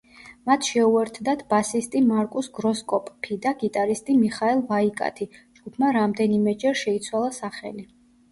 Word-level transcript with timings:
მათ 0.49 0.67
შეუერთდათ 0.67 1.41
ბასისტი 1.51 1.99
მარკუს 2.05 2.47
გროსკოპფი 2.59 3.37
და 3.43 3.53
გიტარისტი 3.63 4.15
მიხაელ 4.23 4.63
ვაიკათი, 4.71 5.29
ჯგუფმა 5.59 5.91
რამდენიმეჯერ 5.99 6.81
შეიცვალა 6.83 7.31
სახელი. 7.41 7.87